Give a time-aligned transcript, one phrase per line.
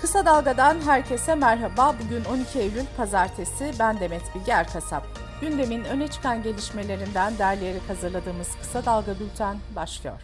[0.00, 1.94] Kısa Dalga'dan herkese merhaba.
[2.04, 3.72] Bugün 12 Eylül Pazartesi.
[3.78, 5.06] Ben Demet Bilge Erkasap.
[5.40, 10.20] Gündemin öne çıkan gelişmelerinden derleyerek hazırladığımız Kısa Dalga Bülten başlıyor.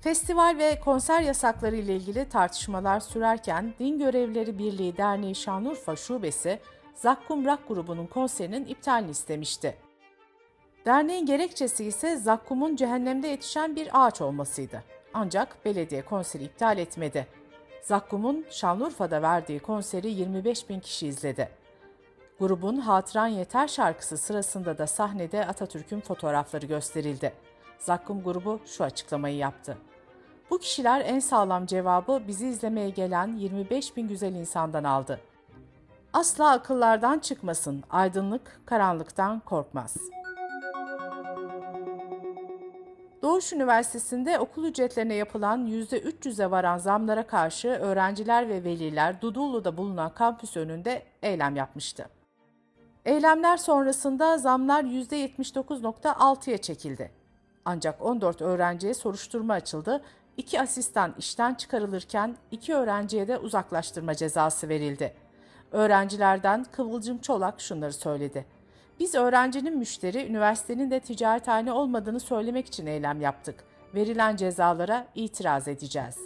[0.00, 6.60] Festival ve konser yasakları ile ilgili tartışmalar sürerken Din Görevlileri Birliği Derneği Şanlıurfa Şubesi,
[6.94, 9.76] Zakkum Rock grubunun konserinin iptalini istemişti.
[10.86, 14.82] Derneğin gerekçesi ise Zakkum'un cehennemde yetişen bir ağaç olmasıydı.
[15.14, 17.41] Ancak belediye konseri iptal etmedi.
[17.82, 21.48] Zakkum'un Şanlıurfa'da verdiği konseri 25 bin kişi izledi.
[22.38, 27.32] Grubun Hatıran Yeter şarkısı sırasında da sahnede Atatürk'ün fotoğrafları gösterildi.
[27.78, 29.78] Zakkum grubu şu açıklamayı yaptı.
[30.50, 35.20] Bu kişiler en sağlam cevabı bizi izlemeye gelen 25 bin güzel insandan aldı.
[36.12, 40.21] Asla akıllardan çıkmasın, aydınlık karanlıktan korkmaz.''
[43.22, 50.56] Doğuş Üniversitesi'nde okul ücretlerine yapılan %300'e varan zamlara karşı öğrenciler ve veliler Dudullu'da bulunan kampüs
[50.56, 52.08] önünde eylem yapmıştı.
[53.04, 57.10] Eylemler sonrasında zamlar %79.6'ya çekildi.
[57.64, 60.02] Ancak 14 öğrenciye soruşturma açıldı,
[60.36, 65.14] 2 asistan işten çıkarılırken 2 öğrenciye de uzaklaştırma cezası verildi.
[65.72, 68.46] Öğrencilerden Kıvılcım Çolak şunları söyledi.
[69.02, 73.64] Biz öğrencinin müşteri, üniversitenin de ticarethane olmadığını söylemek için eylem yaptık.
[73.94, 76.18] Verilen cezalara itiraz edeceğiz.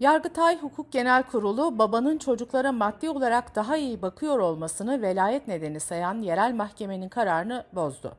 [0.00, 6.22] Yargıtay Hukuk Genel Kurulu, babanın çocuklara maddi olarak daha iyi bakıyor olmasını velayet nedeni sayan
[6.22, 8.16] yerel mahkemenin kararını bozdu.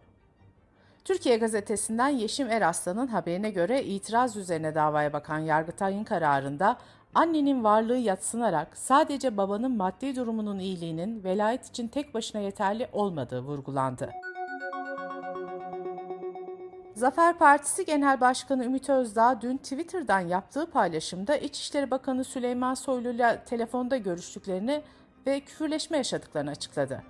[1.05, 6.77] Türkiye Gazetesi'nden Yeşim Eraslan'ın haberine göre itiraz üzerine davaya bakan Yargıtay'ın kararında
[7.15, 14.11] annenin varlığı yatsınarak sadece babanın maddi durumunun iyiliğinin velayet için tek başına yeterli olmadığı vurgulandı.
[16.93, 23.41] Zafer Partisi Genel Başkanı Ümit Özdağ dün Twitter'dan yaptığı paylaşımda İçişleri Bakanı Süleyman Soylu ile
[23.45, 24.81] telefonda görüştüklerini
[25.27, 27.03] ve küfürleşme yaşadıklarını açıkladı.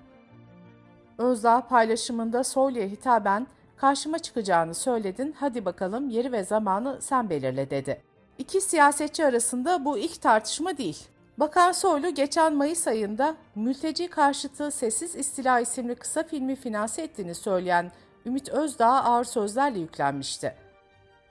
[1.18, 8.15] Özdağ paylaşımında Soylu'ya hitaben karşıma çıkacağını söyledin hadi bakalım yeri ve zamanı sen belirle dedi.
[8.38, 11.08] İki siyasetçi arasında bu ilk tartışma değil.
[11.38, 17.92] Bakan Soylu geçen Mayıs ayında mülteci karşıtı Sessiz İstila isimli kısa filmi finanse ettiğini söyleyen
[18.26, 20.56] Ümit Özdağ ağır sözlerle yüklenmişti.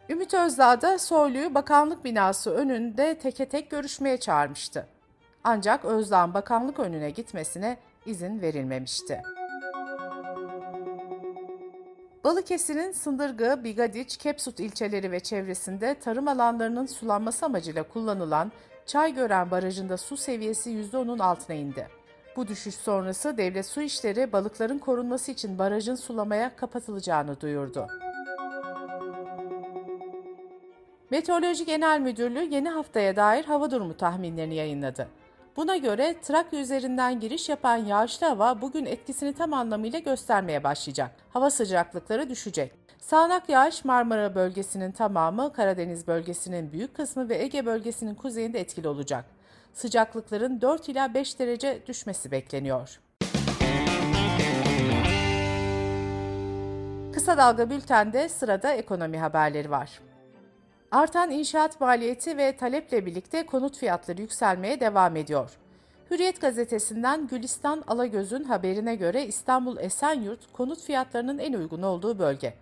[0.08, 4.86] Ümit Özdağ da Soylu'yu bakanlık binası önünde teke tek görüşmeye çağırmıştı.
[5.44, 7.76] Ancak Özdağ'ın bakanlık önüne gitmesine
[8.06, 9.22] izin verilmemişti.
[12.24, 18.52] Balıkesir'in Sındırgı, Bigadiç, Kepsut ilçeleri ve çevresinde tarım alanlarının sulanması amacıyla kullanılan
[18.86, 21.88] Çaygören Barajı'nda su seviyesi %10'un altına indi.
[22.36, 27.86] Bu düşüş sonrası Devlet Su İşleri balıkların korunması için barajın sulamaya kapatılacağını duyurdu.
[31.10, 35.08] Meteoroloji Genel Müdürlüğü yeni haftaya dair hava durumu tahminlerini yayınladı.
[35.56, 41.10] Buna göre Trakya üzerinden giriş yapan yağışlı hava bugün etkisini tam anlamıyla göstermeye başlayacak.
[41.32, 42.72] Hava sıcaklıkları düşecek.
[42.98, 49.24] Sağanak yağış Marmara bölgesinin tamamı, Karadeniz bölgesinin büyük kısmı ve Ege bölgesinin kuzeyinde etkili olacak.
[49.74, 53.00] Sıcaklıkların 4 ila 5 derece düşmesi bekleniyor.
[57.12, 60.00] Kısa Dalga Bülten'de sırada ekonomi haberleri var.
[60.94, 65.50] Artan inşaat maliyeti ve taleple birlikte konut fiyatları yükselmeye devam ediyor.
[66.10, 72.54] Hürriyet gazetesinden Gülistan Alagöz'ün haberine göre İstanbul Esenyurt konut fiyatlarının en uygun olduğu bölge.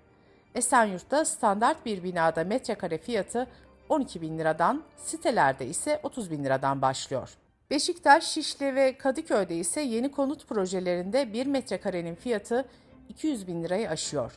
[0.55, 3.47] Esenyurt'ta standart bir binada metrekare fiyatı
[3.89, 7.31] 12 bin liradan, sitelerde ise 30 bin liradan başlıyor.
[7.71, 12.65] Beşiktaş, Şişli ve Kadıköy'de ise yeni konut projelerinde 1 metrekarenin fiyatı
[13.09, 14.33] 200 bin lirayı aşıyor.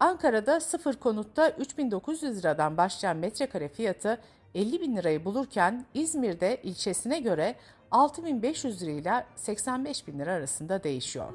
[0.00, 4.18] Ankara'da sıfır konutta 3900 liradan başlayan metrekare fiyatı
[4.54, 7.54] 50 bin lirayı bulurken İzmir'de ilçesine göre
[7.90, 11.34] 6500 lira ile 85 bin lira arasında değişiyor.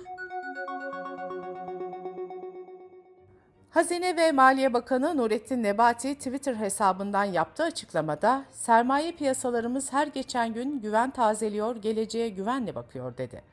[3.69, 10.80] Hazine ve Maliye Bakanı Nurettin Nebati Twitter hesabından yaptığı açıklamada sermaye piyasalarımız her geçen gün
[10.81, 13.53] güven tazeliyor, geleceğe güvenle bakıyor dedi.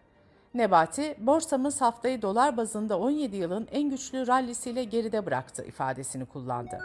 [0.54, 6.78] Nebati, borsamız haftayı dolar bazında 17 yılın en güçlü rallisiyle geride bıraktı ifadesini kullandı.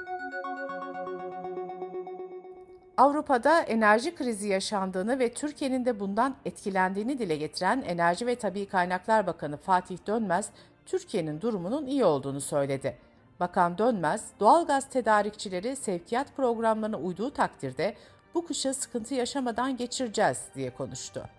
[2.97, 9.27] Avrupa'da enerji krizi yaşandığını ve Türkiye'nin de bundan etkilendiğini dile getiren Enerji ve Tabi Kaynaklar
[9.27, 10.49] Bakanı Fatih Dönmez,
[10.85, 12.97] Türkiye'nin durumunun iyi olduğunu söyledi.
[13.39, 17.95] Bakan Dönmez, doğalgaz tedarikçileri sevkiyat programlarına uyduğu takdirde
[18.33, 21.29] bu kışı sıkıntı yaşamadan geçireceğiz diye konuştu.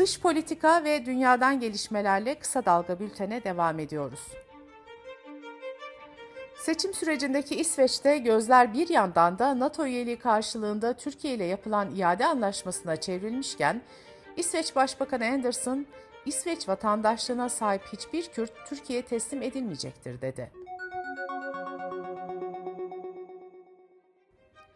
[0.00, 4.20] Dış politika ve dünyadan gelişmelerle kısa dalga bültene devam ediyoruz.
[6.56, 12.96] Seçim sürecindeki İsveç'te gözler bir yandan da NATO üyeliği karşılığında Türkiye ile yapılan iade anlaşmasına
[12.96, 13.82] çevrilmişken,
[14.36, 15.86] İsveç Başbakanı Anderson,
[16.26, 20.59] İsveç vatandaşlığına sahip hiçbir Kürt Türkiye'ye teslim edilmeyecektir dedi.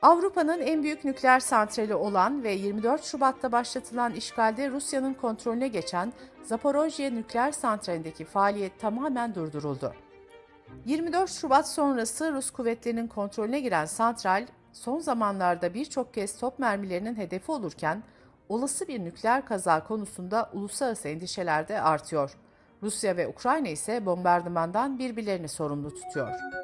[0.05, 6.12] Avrupa'nın en büyük nükleer santrali olan ve 24 Şubat'ta başlatılan işgalde Rusya'nın kontrolüne geçen
[6.43, 9.95] Zaporojye nükleer santralindeki faaliyet tamamen durduruldu.
[10.87, 17.53] 24 Şubat sonrası Rus kuvvetlerinin kontrolüne giren santral, son zamanlarda birçok kez top mermilerinin hedefi
[17.53, 18.03] olurken,
[18.49, 22.31] olası bir nükleer kaza konusunda uluslararası endişeler de artıyor.
[22.83, 26.63] Rusya ve Ukrayna ise bombardımandan birbirlerini sorumlu tutuyor.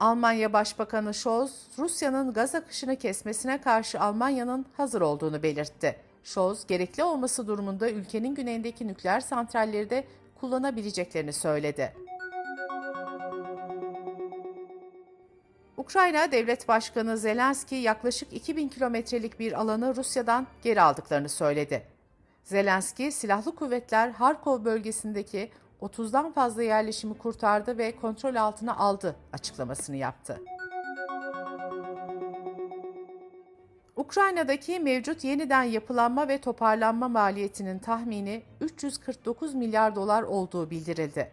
[0.00, 5.96] Almanya Başbakanı Scholz, Rusya'nın gaz akışını kesmesine karşı Almanya'nın hazır olduğunu belirtti.
[6.24, 10.04] Scholz, gerekli olması durumunda ülkenin güneyindeki nükleer santralleri de
[10.40, 11.92] kullanabileceklerini söyledi.
[15.76, 21.82] Ukrayna Devlet Başkanı Zelenski yaklaşık 2000 kilometrelik bir alanı Rusya'dan geri aldıklarını söyledi.
[22.44, 25.50] Zelenski, silahlı kuvvetler Harkov bölgesindeki
[25.82, 30.40] 30'dan fazla yerleşimi kurtardı ve kontrol altına aldı açıklamasını yaptı.
[33.96, 41.30] Ukrayna'daki mevcut yeniden yapılanma ve toparlanma maliyetinin tahmini 349 milyar dolar olduğu bildirildi.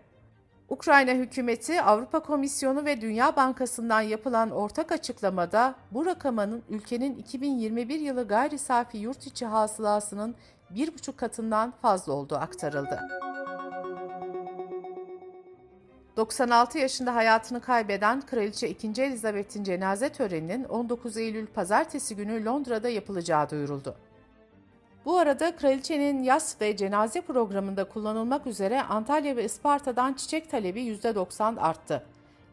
[0.70, 8.28] Ukrayna hükümeti, Avrupa Komisyonu ve Dünya Bankası'ndan yapılan ortak açıklamada bu rakamın ülkenin 2021 yılı
[8.28, 10.36] gayri safi yurt içi hasılasının
[10.76, 13.00] 1,5 katından fazla olduğu aktarıldı.
[16.18, 19.02] 96 yaşında hayatını kaybeden Kraliçe 2.
[19.02, 23.96] Elizabeth'in cenaze töreninin 19 Eylül pazartesi günü Londra'da yapılacağı duyuruldu.
[25.06, 31.60] Bu arada kraliçenin yas ve cenaze programında kullanılmak üzere Antalya ve Isparta'dan çiçek talebi %90
[31.60, 32.04] arttı.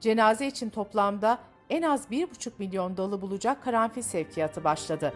[0.01, 1.39] Cenaze için toplamda
[1.71, 5.13] en az 1,5 milyon dalı bulacak karanfil sevkiyatı başladı.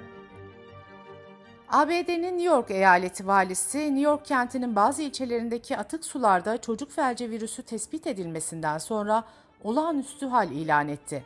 [1.69, 7.62] ABD'nin New York eyaleti valisi, New York kentinin bazı ilçelerindeki atık sularda çocuk felci virüsü
[7.62, 9.25] tespit edilmesinden sonra
[9.64, 11.25] olağanüstü hal ilan etti.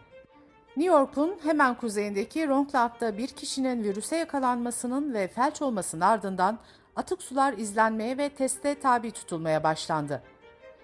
[0.76, 6.58] New York'un hemen kuzeyindeki Rockland'da bir kişinin virüse yakalanmasının ve felç olmasının ardından
[6.96, 10.23] atık sular izlenmeye ve teste tabi tutulmaya başlandı.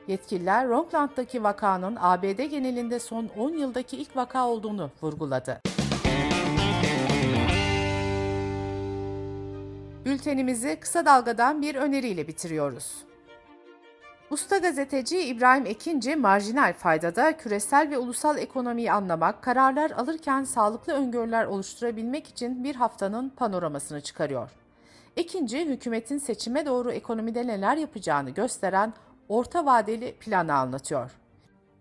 [0.09, 5.74] Yetkililer Rockland'daki vakanın ABD genelinde son 10 yıldaki ilk vaka olduğunu vurguladı.
[10.05, 13.05] Bültenimizi kısa dalgadan bir öneriyle bitiriyoruz.
[14.31, 21.45] Usta gazeteci İbrahim Ekinci, marjinal faydada küresel ve ulusal ekonomiyi anlamak, kararlar alırken sağlıklı öngörüler
[21.45, 24.51] oluşturabilmek için bir haftanın panoramasını çıkarıyor.
[25.17, 28.93] Ekinci, hükümetin seçime doğru ekonomide neler yapacağını gösteren
[29.29, 31.11] orta vadeli planı anlatıyor.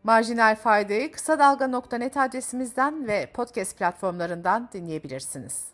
[0.04, 5.74] Marjinal faydayı kısa dalga.net adresimizden ve podcast platformlarından dinleyebilirsiniz.